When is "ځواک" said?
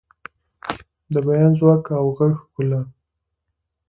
1.59-1.83